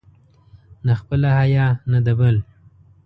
[0.85, 2.35] نه خپله حیا، نه د بل.